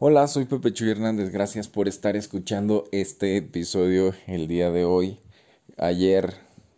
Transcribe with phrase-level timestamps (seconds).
[0.00, 1.32] Hola, soy Pepe Chuy Hernández.
[1.32, 5.18] Gracias por estar escuchando este episodio el día de hoy.
[5.76, 6.34] Ayer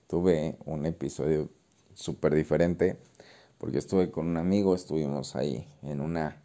[0.07, 1.51] tuve un episodio
[1.93, 2.97] súper diferente
[3.59, 6.41] porque estuve con un amigo, estuvimos ahí en una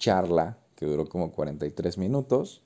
[0.00, 2.64] charla que duró como 43 minutos.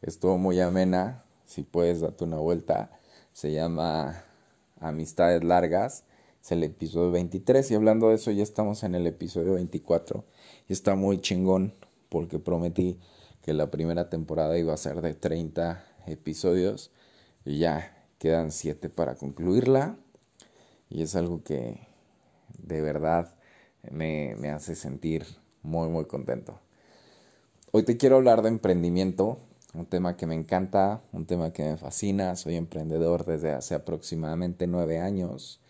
[0.00, 1.24] Estuvo muy amena.
[1.46, 2.92] Si puedes, date una vuelta.
[3.32, 4.22] Se llama
[4.78, 6.04] Amistades Largas.
[6.40, 10.24] Es el episodio 23 y hablando de eso ya estamos en el episodio 24
[10.68, 11.74] y está muy chingón
[12.14, 13.00] porque prometí
[13.42, 16.92] que la primera temporada iba a ser de 30 episodios
[17.44, 19.96] y ya quedan 7 para concluirla.
[20.88, 21.88] Y es algo que
[22.56, 23.34] de verdad
[23.90, 25.26] me, me hace sentir
[25.64, 26.60] muy muy contento.
[27.72, 29.40] Hoy te quiero hablar de emprendimiento,
[29.74, 34.68] un tema que me encanta, un tema que me fascina, soy emprendedor desde hace aproximadamente
[34.68, 35.60] 9 años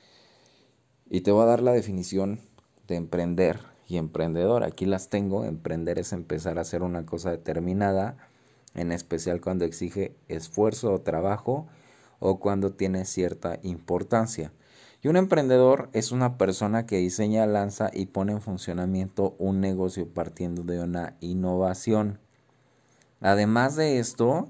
[1.09, 2.39] y te voy a dar la definición
[2.87, 4.65] de emprender y emprendedor.
[4.65, 5.45] Aquí las tengo.
[5.45, 8.17] Emprender es empezar a hacer una cosa determinada,
[8.75, 11.67] en especial cuando exige esfuerzo o trabajo
[12.19, 14.53] o cuando tiene cierta importancia.
[15.03, 20.09] Y un emprendedor es una persona que diseña, lanza y pone en funcionamiento un negocio
[20.09, 22.19] partiendo de una innovación.
[23.21, 24.49] Además de esto,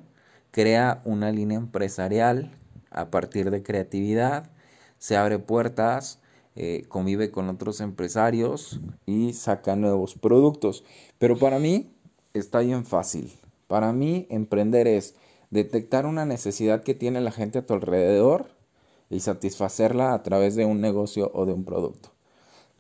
[0.53, 2.53] crea una línea empresarial
[2.93, 4.53] a partir de creatividad,
[4.99, 6.21] se abre puertas,
[6.57, 10.85] eh, convive con otros empresarios y saca nuevos productos.
[11.19, 11.93] Pero para mí
[12.33, 13.33] está bien fácil.
[13.67, 15.15] Para mí emprender es
[15.51, 18.47] detectar una necesidad que tiene la gente a tu alrededor
[19.11, 22.11] y satisfacerla a través de un negocio o de un producto.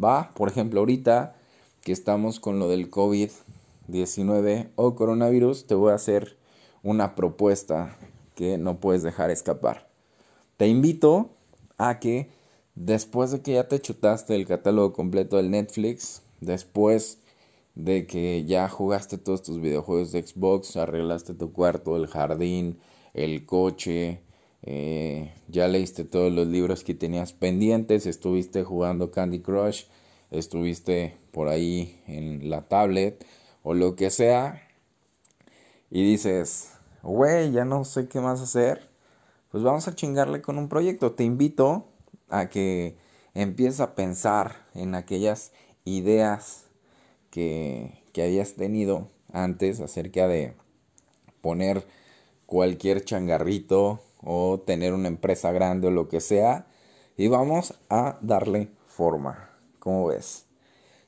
[0.02, 1.36] Va, por ejemplo, ahorita
[1.82, 6.36] que estamos con lo del COVID-19 o coronavirus, te voy a hacer
[6.82, 7.96] una propuesta
[8.34, 9.88] que no puedes dejar escapar.
[10.56, 11.30] Te invito
[11.78, 12.30] a que
[12.74, 17.20] Después de que ya te chutaste el catálogo completo del Netflix, después
[17.74, 22.78] de que ya jugaste todos tus videojuegos de Xbox, arreglaste tu cuarto, el jardín,
[23.14, 24.22] el coche,
[24.62, 29.84] eh, ya leíste todos los libros que tenías pendientes, estuviste jugando Candy Crush,
[30.30, 33.24] estuviste por ahí en la tablet
[33.62, 34.62] o lo que sea,
[35.90, 36.72] y dices,
[37.02, 38.88] güey, ya no sé qué más hacer,
[39.50, 41.12] pues vamos a chingarle con un proyecto.
[41.12, 41.86] Te invito
[42.38, 42.96] a que
[43.34, 45.52] empieces a pensar en aquellas
[45.84, 46.66] ideas
[47.30, 50.54] que, que habías tenido antes acerca de
[51.40, 51.86] poner
[52.46, 56.66] cualquier changarrito o tener una empresa grande o lo que sea
[57.16, 59.50] y vamos a darle forma.
[59.78, 60.46] ¿Cómo ves?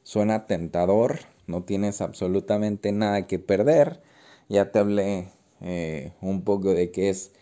[0.02, 4.02] Suena tentador, no tienes absolutamente nada que perder.
[4.48, 7.32] Ya te hablé eh, un poco de qué es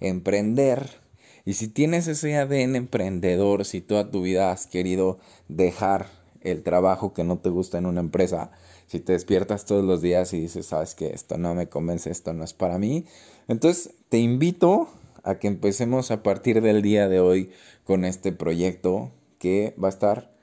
[0.00, 1.03] emprender,
[1.44, 5.18] y si tienes ese ADN emprendedor, si toda tu vida has querido
[5.48, 6.06] dejar
[6.40, 8.50] el trabajo que no te gusta en una empresa,
[8.86, 12.32] si te despiertas todos los días y dices, sabes que esto no me convence, esto
[12.32, 13.06] no es para mí,
[13.48, 14.88] entonces te invito
[15.22, 17.50] a que empecemos a partir del día de hoy
[17.84, 20.34] con este proyecto que va a estar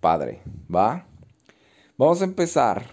[0.00, 0.40] padre,
[0.72, 1.06] ¿va?
[1.96, 2.86] Vamos a empezar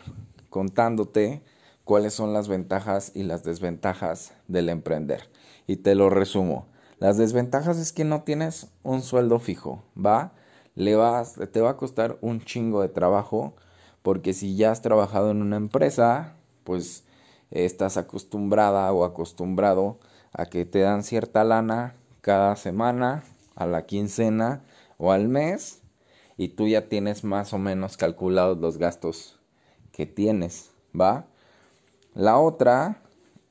[0.49, 1.41] contándote
[1.83, 5.29] cuáles son las ventajas y las desventajas del emprender.
[5.67, 6.67] Y te lo resumo.
[6.99, 10.33] Las desventajas es que no tienes un sueldo fijo, ¿va?
[10.73, 13.55] Le vas, te va a costar un chingo de trabajo
[14.01, 17.03] porque si ya has trabajado en una empresa, pues
[17.51, 19.99] estás acostumbrada o acostumbrado
[20.33, 23.23] a que te dan cierta lana cada semana,
[23.55, 24.63] a la quincena
[24.97, 25.81] o al mes
[26.37, 29.39] y tú ya tienes más o menos calculados los gastos
[29.91, 31.27] que tienes, ¿va?
[32.13, 33.03] La otra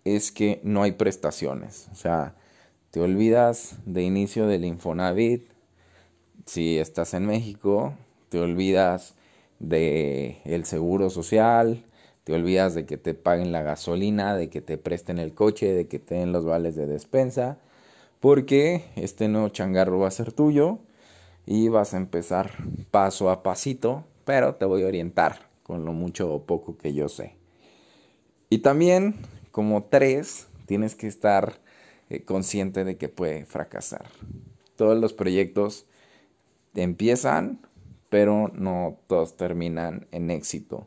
[0.04, 2.34] es que no hay prestaciones, o sea,
[2.96, 5.50] te olvidas de inicio del Infonavit,
[6.46, 7.92] si estás en México,
[8.30, 9.16] te olvidas
[9.58, 11.84] de el seguro social,
[12.24, 15.88] te olvidas de que te paguen la gasolina, de que te presten el coche, de
[15.88, 17.58] que te den los vales de despensa,
[18.18, 20.78] porque este nuevo changarro va a ser tuyo
[21.44, 22.52] y vas a empezar
[22.90, 27.10] paso a pasito, pero te voy a orientar con lo mucho o poco que yo
[27.10, 27.36] sé.
[28.48, 29.16] Y también,
[29.50, 31.65] como tres, tienes que estar
[32.08, 34.06] eh, consciente de que puede fracasar.
[34.76, 35.86] Todos los proyectos
[36.74, 37.58] empiezan,
[38.10, 40.86] pero no todos terminan en éxito.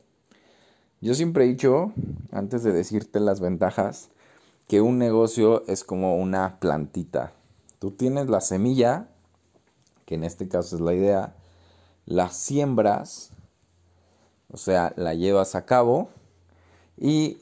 [1.01, 1.91] Yo siempre he dicho,
[2.31, 4.11] antes de decirte las ventajas,
[4.69, 7.33] que un negocio es como una plantita.
[7.79, 9.09] Tú tienes la semilla,
[10.05, 11.35] que en este caso es la idea,
[12.05, 13.31] la siembras,
[14.49, 16.09] o sea, la llevas a cabo
[16.95, 17.39] y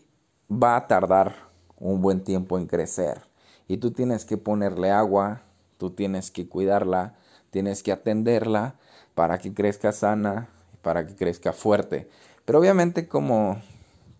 [0.51, 1.35] va a tardar
[1.77, 3.26] un buen tiempo en crecer
[3.67, 5.41] y tú tienes que ponerle agua,
[5.77, 7.15] tú tienes que cuidarla,
[7.49, 8.75] tienes que atenderla
[9.15, 10.49] para que crezca sana,
[10.81, 12.09] para que crezca fuerte.
[12.45, 13.61] Pero obviamente como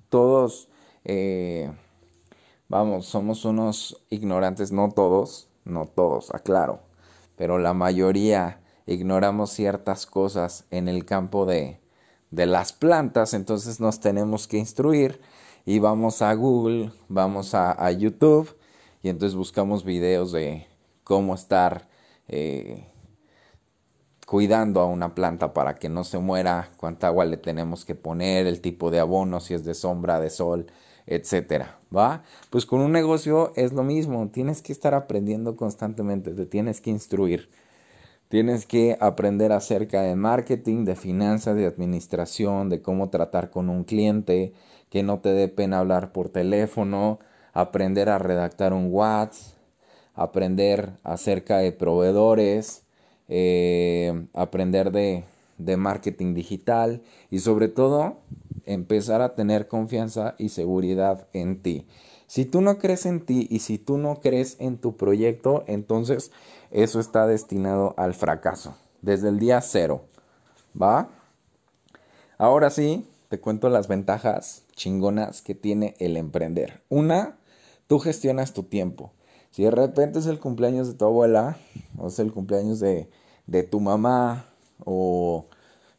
[0.09, 0.69] todos
[1.05, 1.71] eh,
[2.67, 6.81] vamos, somos unos ignorantes, no todos, no todos, aclaro,
[7.35, 11.79] pero la mayoría ignoramos ciertas cosas en el campo de,
[12.31, 15.21] de las plantas, entonces nos tenemos que instruir
[15.65, 18.56] y vamos a Google, vamos a, YouTube
[19.01, 20.67] y entonces buscamos videos de
[21.03, 21.87] cómo estar
[22.27, 22.87] eh,
[24.25, 28.45] cuidando a una planta para que no se muera, cuánta agua le tenemos que poner,
[28.45, 30.67] el tipo de abono, si es de sombra, de sol,
[31.05, 32.23] etcétera, ¿va?
[32.49, 36.89] Pues con un negocio es lo mismo, tienes que estar aprendiendo constantemente, te tienes que
[36.89, 37.49] instruir.
[38.29, 43.85] Tienes que aprender acerca de marketing, de finanzas, de administración, de cómo tratar con un
[43.85, 44.53] cliente,
[44.89, 47.19] que no te dé pena hablar por teléfono,
[47.57, 49.57] aprender a redactar un WhatsApp,
[50.13, 52.83] aprender acerca de proveedores,
[53.29, 55.23] eh, aprender de,
[55.57, 57.01] de marketing digital
[57.31, 58.17] y sobre todo
[58.65, 61.87] empezar a tener confianza y seguridad en ti.
[62.27, 66.31] Si tú no crees en ti y si tú no crees en tu proyecto, entonces
[66.69, 68.77] eso está destinado al fracaso.
[69.01, 70.05] Desde el día cero.
[70.79, 71.09] ¿Va?
[72.37, 76.83] Ahora sí, te cuento las ventajas chingonas que tiene el emprender.
[76.89, 77.36] Una,
[77.87, 79.13] tú gestionas tu tiempo.
[79.51, 81.57] Si de repente es el cumpleaños de tu abuela,
[81.97, 83.09] o es el cumpleaños de,
[83.47, 84.45] de tu mamá,
[84.85, 85.45] o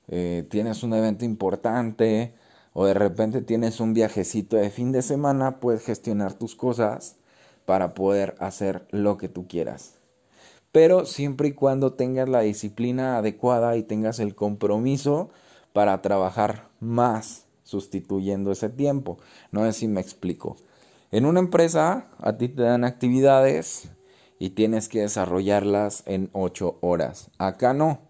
[0.08, 2.35] eh, tienes un evento importante,
[2.73, 7.17] o de repente tienes un viajecito de fin de semana, puedes gestionar tus cosas
[7.64, 9.94] para poder hacer lo que tú quieras.
[10.70, 15.31] Pero siempre y cuando tengas la disciplina adecuada y tengas el compromiso
[15.73, 19.19] para trabajar más sustituyendo ese tiempo.
[19.50, 20.56] No sé si me explico.
[21.10, 23.90] En una empresa a ti te dan actividades
[24.38, 27.31] y tienes que desarrollarlas en ocho horas.
[27.38, 28.02] Acá no.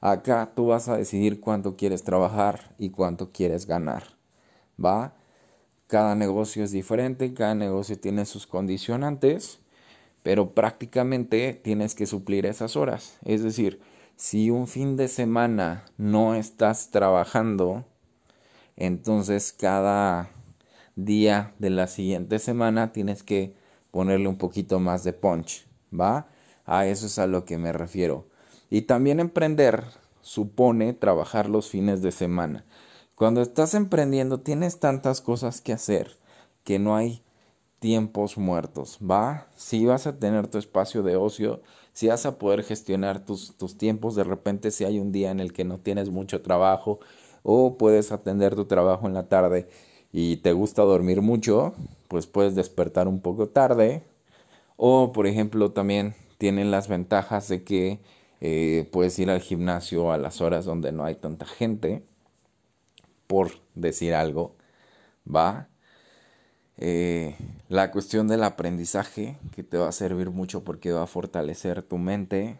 [0.00, 4.16] Acá tú vas a decidir cuánto quieres trabajar y cuánto quieres ganar.
[4.82, 5.14] ¿va?
[5.86, 9.60] Cada negocio es diferente, cada negocio tiene sus condicionantes,
[10.22, 13.18] pero prácticamente tienes que suplir esas horas.
[13.24, 13.80] Es decir,
[14.16, 17.84] si un fin de semana no estás trabajando,
[18.76, 20.30] entonces cada
[20.96, 23.54] día de la siguiente semana tienes que
[23.90, 26.28] ponerle un poquito más de punch, ¿va?
[26.64, 28.26] A eso es a lo que me refiero.
[28.70, 29.84] Y también emprender
[30.22, 32.64] supone trabajar los fines de semana.
[33.14, 36.18] Cuando estás emprendiendo tienes tantas cosas que hacer
[36.64, 37.22] que no hay
[37.78, 39.46] tiempos muertos, ¿va?
[39.54, 43.78] Si vas a tener tu espacio de ocio, si vas a poder gestionar tus, tus
[43.78, 46.98] tiempos, de repente si hay un día en el que no tienes mucho trabajo
[47.42, 49.68] o puedes atender tu trabajo en la tarde
[50.18, 51.74] y te gusta dormir mucho,
[52.08, 54.02] pues puedes despertar un poco tarde
[54.78, 58.00] o por ejemplo también tienen las ventajas de que
[58.40, 62.02] eh, puedes ir al gimnasio a las horas donde no hay tanta gente
[63.26, 64.56] por decir algo,
[65.28, 65.68] va.
[66.78, 67.36] Eh,
[67.68, 71.98] la cuestión del aprendizaje que te va a servir mucho porque va a fortalecer tu
[71.98, 72.56] mente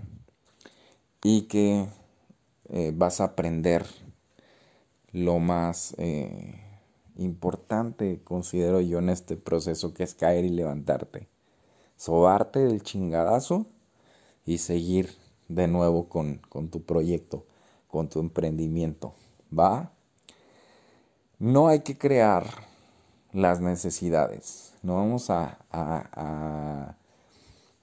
[1.23, 1.87] y que
[2.69, 3.87] eh, vas a aprender
[5.13, 6.66] lo más eh,
[7.17, 11.29] importante considero yo en este proceso que es caer y levantarte
[11.97, 13.67] sobarte del chingadazo
[14.45, 15.11] y seguir
[15.49, 17.47] de nuevo con, con tu proyecto
[17.89, 19.15] con tu emprendimiento
[19.57, 19.93] va
[21.39, 22.47] no hay que crear
[23.33, 24.73] las necesidades.
[24.83, 26.97] No vamos a,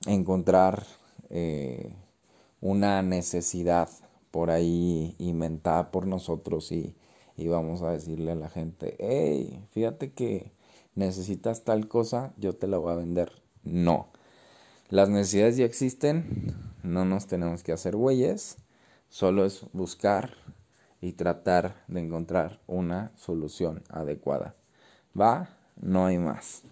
[0.06, 0.84] encontrar
[1.30, 1.94] eh,
[2.60, 3.88] una necesidad
[4.32, 6.96] por ahí inventada por nosotros y,
[7.36, 10.52] y vamos a decirle a la gente, hey, fíjate que
[10.96, 13.32] necesitas tal cosa, yo te la voy a vender.
[13.64, 14.10] No.
[14.90, 18.58] Las necesidades ya existen, no nos tenemos que hacer güeyes,
[19.10, 20.36] solo es buscar
[21.02, 24.56] y tratar de encontrar una solución adecuada.
[25.20, 25.50] ¿Va?
[25.76, 26.64] No hay más.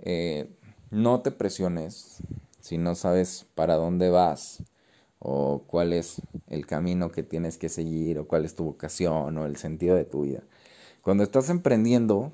[0.00, 0.54] Eh,
[0.90, 2.22] no te presiones
[2.60, 4.62] si no sabes para dónde vas
[5.18, 9.46] o cuál es el camino que tienes que seguir o cuál es tu vocación o
[9.46, 10.42] el sentido de tu vida.
[11.02, 12.32] Cuando estás emprendiendo,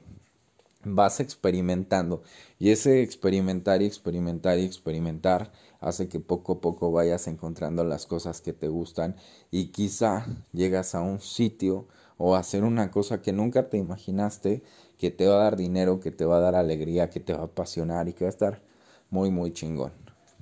[0.85, 2.23] vas experimentando
[2.59, 8.07] y ese experimentar y experimentar y experimentar hace que poco a poco vayas encontrando las
[8.07, 9.17] cosas que te gustan
[9.51, 11.87] y quizá llegas a un sitio
[12.17, 14.63] o a hacer una cosa que nunca te imaginaste
[14.99, 17.41] que te va a dar dinero, que te va a dar alegría, que te va
[17.41, 18.63] a apasionar y que va a estar
[19.11, 19.93] muy muy chingón.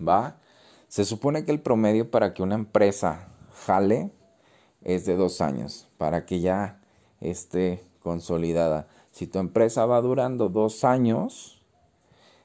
[0.01, 0.39] ¿Va?
[0.93, 3.31] Se supone que el promedio para que una empresa
[3.65, 4.11] jale
[4.83, 6.83] es de dos años, para que ya
[7.23, 8.89] esté consolidada.
[9.11, 11.63] Si tu empresa va durando dos años,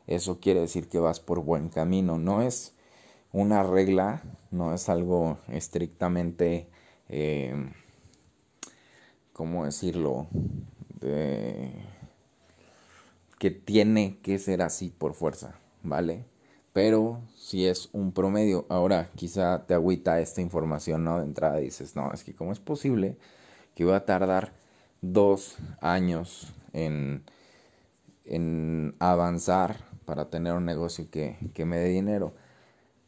[0.05, 2.17] eso quiere decir que vas por buen camino.
[2.19, 2.73] No es
[3.33, 6.69] una regla, no es algo estrictamente,
[7.09, 7.53] eh,
[9.33, 10.27] ¿cómo decirlo?
[11.01, 11.73] De,
[13.39, 16.36] que tiene que ser así por fuerza, ¿vale?
[16.77, 21.17] Pero si es un promedio, ahora quizá te agüita esta información, ¿no?
[21.17, 23.17] De entrada dices, no, es que cómo es posible
[23.73, 24.53] que va a tardar
[25.01, 27.23] dos años en,
[28.25, 32.35] en avanzar para tener un negocio que, que me dé dinero.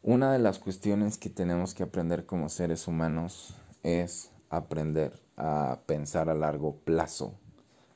[0.02, 6.28] Una de las cuestiones que tenemos que aprender como seres humanos es aprender a pensar
[6.28, 7.34] a largo plazo.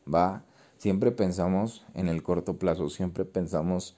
[0.06, 0.44] ¿Va?
[0.78, 3.96] Siempre pensamos en el corto plazo, siempre pensamos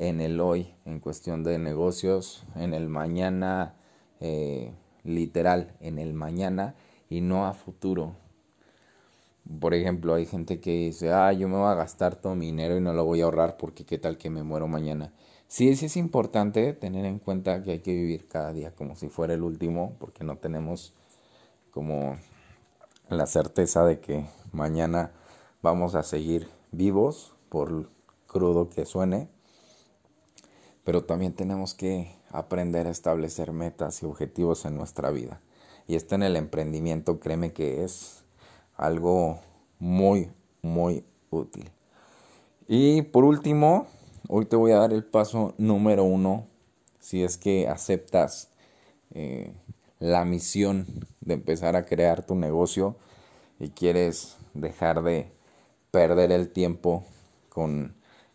[0.00, 3.74] en el hoy, en cuestión de negocios, en el mañana,
[4.20, 4.72] eh,
[5.04, 6.74] literal, en el mañana
[7.10, 8.16] y no a futuro.
[9.60, 12.78] Por ejemplo, hay gente que dice, ah, yo me voy a gastar todo mi dinero
[12.78, 15.12] y no lo voy a ahorrar porque qué tal que me muero mañana.
[15.48, 19.10] Sí, sí es importante tener en cuenta que hay que vivir cada día como si
[19.10, 20.94] fuera el último, porque no tenemos
[21.72, 22.16] como
[23.10, 25.12] la certeza de que mañana
[25.60, 27.90] vamos a seguir vivos, por
[28.26, 29.28] crudo que suene,
[30.84, 35.40] pero también tenemos que aprender a establecer metas y objetivos en nuestra vida.
[35.86, 38.24] Y esto en el emprendimiento, créeme que es
[38.76, 39.40] algo
[39.78, 40.30] muy,
[40.62, 41.70] muy útil.
[42.68, 43.86] Y por último,
[44.28, 46.46] hoy te voy a dar el paso número uno,
[47.00, 48.50] si es que aceptas
[49.12, 49.52] eh,
[49.98, 50.86] la misión
[51.20, 52.96] de empezar a crear tu negocio
[53.58, 55.32] y quieres dejar de
[55.90, 57.04] perder el tiempo
[57.48, 57.94] con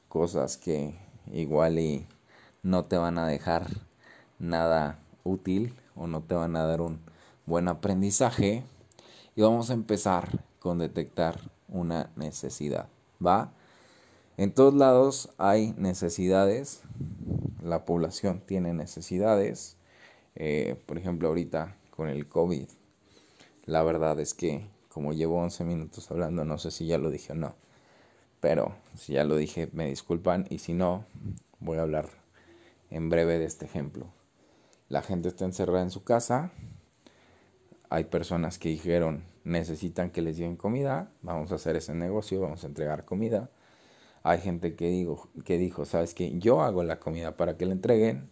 [0.10, 0.96] cosas que
[1.32, 2.06] igual y
[2.66, 3.68] no te van a dejar
[4.40, 7.00] nada útil o no te van a dar un
[7.46, 8.64] buen aprendizaje
[9.36, 12.88] y vamos a empezar con detectar una necesidad
[13.24, 13.54] va
[14.38, 16.82] en todos lados hay necesidades
[17.62, 19.78] la población tiene necesidades
[20.34, 22.68] eh, por ejemplo ahorita con el COVID
[23.66, 27.34] la verdad es que como llevo 11 minutos hablando, no sé si ya lo dije
[27.34, 27.54] o no.
[28.40, 30.46] Pero si ya lo dije, me disculpan.
[30.50, 31.04] Y si no,
[31.60, 32.25] voy a hablar
[32.96, 34.08] en breve de este ejemplo.
[34.88, 36.54] La gente está encerrada en su casa.
[37.90, 41.12] Hay personas que dijeron, necesitan que les lleven comida.
[41.22, 43.50] Vamos a hacer ese negocio, vamos a entregar comida.
[44.24, 47.74] Hay gente que, digo, que dijo, sabes que yo hago la comida para que le
[47.74, 48.30] entreguen.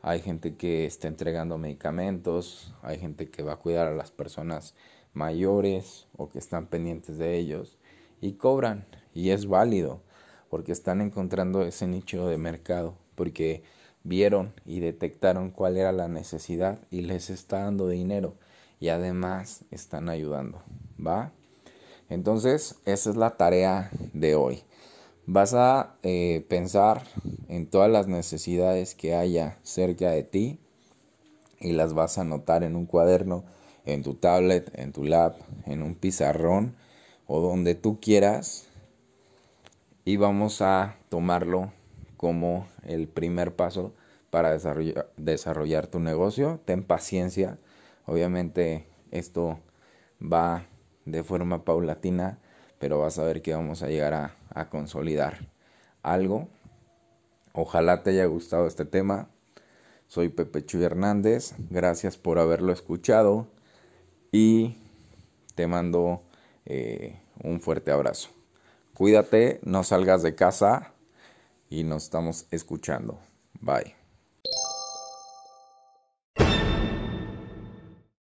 [0.00, 2.74] Hay gente que está entregando medicamentos.
[2.80, 4.74] Hay gente que va a cuidar a las personas
[5.12, 7.76] mayores o que están pendientes de ellos
[8.22, 10.00] y cobran y es válido
[10.48, 13.62] porque están encontrando ese nicho de mercado porque
[14.04, 18.34] vieron y detectaron cuál era la necesidad y les está dando dinero
[18.78, 20.62] y además están ayudando,
[21.04, 21.32] ¿va?
[22.10, 24.62] Entonces, esa es la tarea de hoy.
[25.26, 27.02] Vas a eh, pensar
[27.48, 30.60] en todas las necesidades que haya cerca de ti
[31.60, 33.44] y las vas a anotar en un cuaderno
[33.86, 35.34] en tu tablet, en tu lab,
[35.66, 36.76] en un pizarrón
[37.26, 38.66] o donde tú quieras
[40.04, 41.72] y vamos a tomarlo
[42.24, 43.92] como el primer paso
[44.30, 44.56] para
[45.18, 46.58] desarrollar, tu negocio.
[46.64, 47.58] Ten paciencia,
[48.06, 49.58] obviamente esto
[50.22, 50.64] va
[51.04, 52.38] de forma paulatina,
[52.78, 55.50] pero vas a ver que vamos a llegar a, a consolidar
[56.02, 56.48] algo.
[57.52, 59.28] Ojalá te haya gustado este tema.
[60.06, 61.52] Soy Pepe Chuy Hernández.
[61.68, 63.48] Gracias por haberlo escuchado
[64.32, 64.78] y
[65.56, 66.22] te mando
[66.64, 68.30] eh, un fuerte abrazo.
[68.94, 70.93] Cuídate, no salgas de casa
[71.74, 73.18] y nos estamos escuchando.
[73.60, 74.03] Bye.